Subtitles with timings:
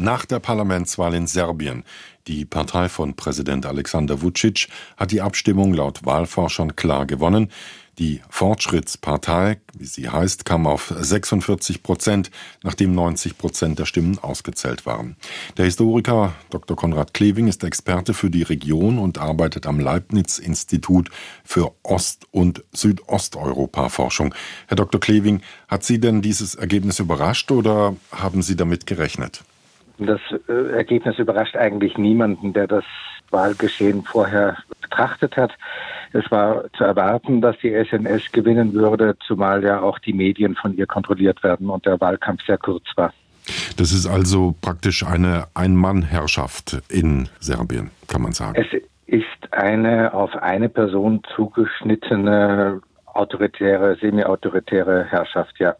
[0.00, 1.82] Nach der Parlamentswahl in Serbien,
[2.28, 7.50] die Partei von Präsident Alexander Vucic, hat die Abstimmung laut Wahlforschern klar gewonnen.
[7.98, 12.30] Die Fortschrittspartei, wie sie heißt, kam auf 46 Prozent,
[12.62, 15.16] nachdem 90 Prozent der Stimmen ausgezählt waren.
[15.56, 16.76] Der Historiker Dr.
[16.76, 21.10] Konrad Kleving ist Experte für die Region und arbeitet am Leibniz-Institut
[21.42, 24.32] für Ost- und Südosteuropa-Forschung.
[24.68, 25.00] Herr Dr.
[25.00, 29.42] Kleving, hat Sie denn dieses Ergebnis überrascht oder haben Sie damit gerechnet?
[30.06, 32.84] Das äh, Ergebnis überrascht eigentlich niemanden, der das
[33.30, 35.52] Wahlgeschehen vorher betrachtet hat.
[36.12, 40.76] Es war zu erwarten, dass die SNS gewinnen würde, zumal ja auch die Medien von
[40.76, 43.12] ihr kontrolliert werden und der Wahlkampf sehr kurz war.
[43.76, 48.60] Das ist also praktisch eine Ein-Mann-Herrschaft in Serbien, kann man sagen.
[48.60, 55.74] Es ist eine auf eine Person zugeschnittene autoritäre, semi-autoritäre Herrschaft, ja.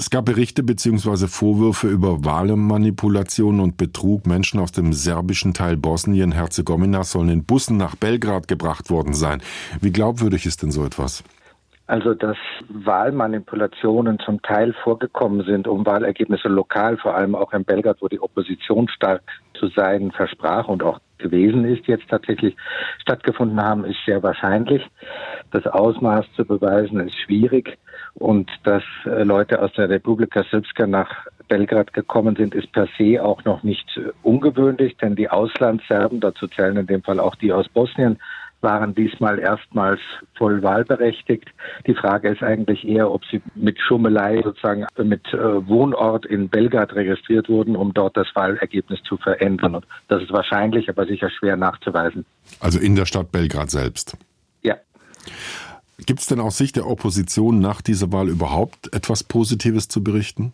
[0.00, 1.26] Es gab Berichte bzw.
[1.26, 4.28] Vorwürfe über Wahlmanipulation und Betrug.
[4.28, 9.42] Menschen aus dem serbischen Teil Bosnien-Herzegowina sollen in Bussen nach Belgrad gebracht worden sein.
[9.80, 11.24] Wie glaubwürdig ist denn so etwas?
[11.88, 12.36] Also, dass
[12.68, 18.20] Wahlmanipulationen zum Teil vorgekommen sind, um Wahlergebnisse lokal, vor allem auch in Belgrad, wo die
[18.20, 19.22] Opposition stark
[19.54, 22.56] zu sein versprach und auch gewesen ist, jetzt tatsächlich
[23.02, 24.86] stattgefunden haben, ist sehr wahrscheinlich.
[25.50, 27.76] Das Ausmaß zu beweisen ist schwierig.
[28.18, 33.22] Und dass äh, Leute aus der Republika Srpska nach Belgrad gekommen sind, ist per se
[33.22, 37.52] auch noch nicht äh, ungewöhnlich, denn die Auslandsserben, dazu zählen in dem Fall auch die
[37.52, 38.18] aus Bosnien,
[38.60, 40.00] waren diesmal erstmals
[40.36, 41.48] voll wahlberechtigt.
[41.86, 46.94] Die Frage ist eigentlich eher, ob sie mit Schummelei sozusagen mit äh, Wohnort in Belgrad
[46.94, 49.76] registriert wurden, um dort das Wahlergebnis zu verändern.
[49.76, 52.24] Und das ist wahrscheinlich, aber sicher schwer nachzuweisen.
[52.58, 54.16] Also in der Stadt Belgrad selbst.
[56.06, 60.52] Gibt es denn aus Sicht der Opposition nach dieser Wahl überhaupt etwas Positives zu berichten?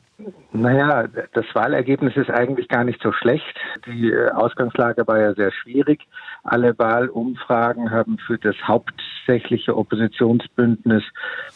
[0.53, 3.59] Naja, das Wahlergebnis ist eigentlich gar nicht so schlecht.
[3.87, 6.07] Die äh, Ausgangslage war ja sehr schwierig.
[6.45, 11.03] Alle Wahlumfragen haben für das hauptsächliche Oppositionsbündnis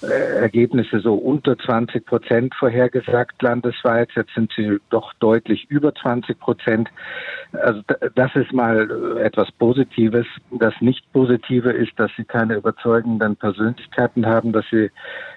[0.02, 4.10] äh, Ergebnisse so unter 20 Prozent vorhergesagt landesweit.
[4.16, 6.88] Jetzt sind sie doch deutlich über 20 Prozent.
[7.52, 7.82] Also
[8.16, 10.26] das ist mal äh, etwas Positives.
[10.50, 14.90] Das Nicht-Positive ist, dass sie keine überzeugenden Persönlichkeiten haben, dass sie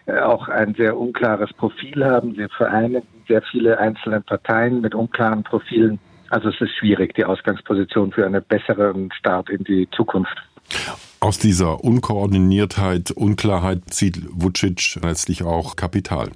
[0.07, 2.35] auch ein sehr unklares Profil haben.
[2.35, 6.00] Sie vereinen sehr viele einzelne Parteien mit unklaren Profilen.
[6.29, 10.35] Also es ist schwierig, die Ausgangsposition für einen besseren Start in die Zukunft.
[11.19, 16.29] Aus dieser Unkoordiniertheit, Unklarheit zieht Vucic letztlich auch Kapital.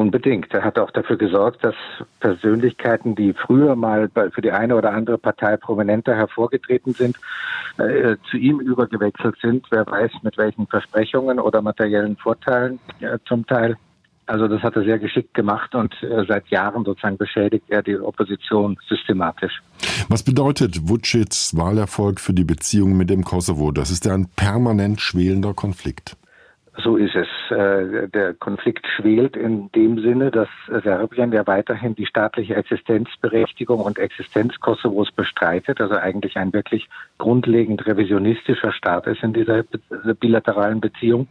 [0.00, 0.54] Unbedingt.
[0.54, 1.74] Er hat auch dafür gesorgt, dass
[2.20, 7.18] Persönlichkeiten, die früher mal für die eine oder andere Partei prominenter hervorgetreten sind,
[7.76, 9.66] äh, zu ihm übergewechselt sind.
[9.68, 13.76] Wer weiß, mit welchen Versprechungen oder materiellen Vorteilen äh, zum Teil.
[14.24, 17.98] Also das hat er sehr geschickt gemacht und äh, seit Jahren sozusagen beschädigt er die
[17.98, 19.60] Opposition systematisch.
[20.08, 23.70] Was bedeutet Vucic's Wahlerfolg für die Beziehungen mit dem Kosovo?
[23.70, 26.16] Das ist ja ein permanent schwelender Konflikt.
[26.78, 27.28] So ist es.
[27.50, 30.48] Äh, der Konflikt schwelt in dem Sinne, dass
[30.82, 36.88] Serbien ja weiterhin die staatliche Existenzberechtigung und Existenz Kosovos bestreitet, also eigentlich ein wirklich
[37.18, 39.64] grundlegend revisionistischer Staat ist in dieser
[40.20, 41.26] bilateralen Beziehung.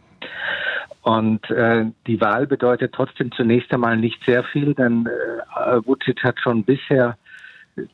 [1.02, 6.38] Und äh, die Wahl bedeutet trotzdem zunächst einmal nicht sehr viel, denn äh, Vucic hat
[6.40, 7.16] schon bisher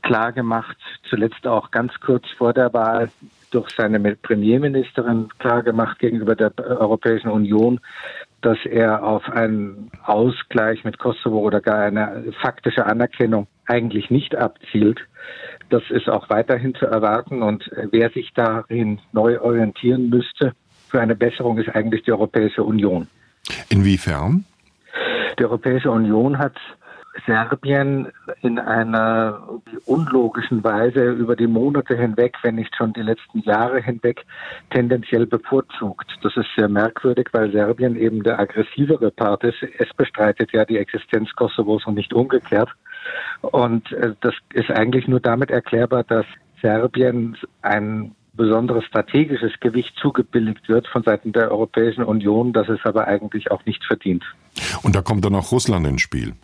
[0.02, 0.76] klar gemacht,
[1.08, 3.10] zuletzt auch ganz kurz vor der Wahl
[3.56, 7.80] durch seine Premierministerin klar gemacht gegenüber der Europäischen Union,
[8.42, 15.00] dass er auf einen Ausgleich mit Kosovo oder gar eine faktische Anerkennung eigentlich nicht abzielt.
[15.70, 20.52] Das ist auch weiterhin zu erwarten und wer sich darin neu orientieren müsste,
[20.88, 23.08] für eine Besserung ist eigentlich die Europäische Union.
[23.70, 24.44] Inwiefern?
[25.38, 26.56] Die Europäische Union hat
[27.24, 28.08] Serbien
[28.42, 29.40] in einer
[29.86, 34.24] unlogischen Weise über die Monate hinweg, wenn nicht schon die letzten Jahre hinweg,
[34.70, 36.06] tendenziell bevorzugt.
[36.22, 39.62] Das ist sehr merkwürdig, weil Serbien eben der aggressivere Part ist.
[39.78, 42.70] Es bestreitet ja die Existenz Kosovos und nicht umgekehrt.
[43.40, 46.26] Und äh, das ist eigentlich nur damit erklärbar, dass
[46.60, 53.06] Serbien ein besonderes strategisches Gewicht zugebilligt wird von Seiten der Europäischen Union, das es aber
[53.06, 54.24] eigentlich auch nicht verdient.
[54.82, 56.34] Und da kommt dann auch Russland ins Spiel.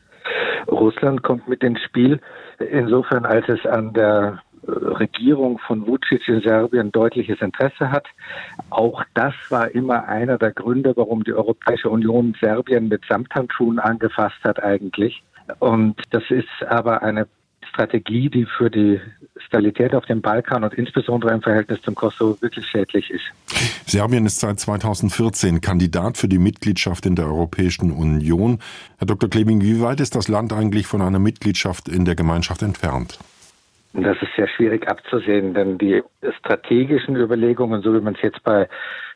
[0.83, 2.21] Russland kommt mit ins Spiel,
[2.59, 8.07] insofern als es an der äh, Regierung von Vucic in Serbien deutliches Interesse hat.
[8.71, 14.43] Auch das war immer einer der Gründe, warum die Europäische Union Serbien mit Samthandschuhen angefasst
[14.43, 15.23] hat eigentlich.
[15.61, 17.27] Und das ist aber eine
[17.69, 19.01] Strategie, die für die
[19.47, 23.25] Stabilität auf dem Balkan und insbesondere im Verhältnis zum Kosovo wirklich schädlich ist.
[23.87, 28.59] Serbien ist seit 2014 Kandidat für die Mitgliedschaft in der Europäischen Union.
[28.99, 29.29] Herr Dr.
[29.29, 33.19] Klebing, wie weit ist das Land eigentlich von einer Mitgliedschaft in der Gemeinschaft entfernt?
[33.95, 36.03] Das ist sehr schwierig abzusehen, denn die
[36.39, 38.67] strategischen Überlegungen, so wie man es jetzt bei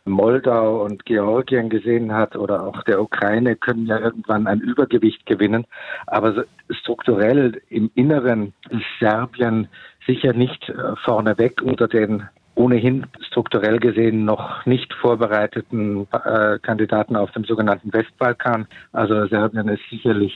[0.07, 5.67] Moldau und Georgien gesehen hat oder auch der Ukraine, können ja irgendwann ein Übergewicht gewinnen.
[6.07, 9.69] Aber strukturell im Inneren ist Serbien
[10.07, 12.25] sicher nicht äh, vorneweg unter den
[12.55, 18.67] ohnehin strukturell gesehen noch nicht vorbereiteten äh, Kandidaten auf dem sogenannten Westbalkan.
[18.93, 20.35] Also Serbien ist sicherlich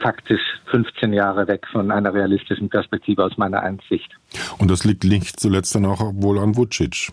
[0.00, 0.40] faktisch
[0.70, 4.10] 15 Jahre weg von einer realistischen Perspektive aus meiner Ansicht.
[4.58, 7.12] Und das liegt nicht zuletzt dann auch wohl an Vucic.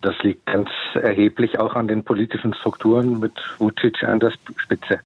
[0.00, 5.00] Das liegt ganz erheblich auch an den politischen Strukturen mit Vucic an der Spitze.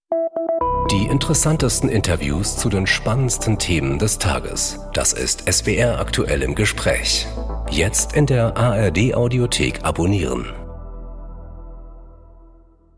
[0.90, 4.78] Die interessantesten Interviews zu den spannendsten Themen des Tages.
[4.92, 7.26] Das ist SWR aktuell im Gespräch.
[7.70, 10.52] Jetzt in der ARD Audiothek abonnieren.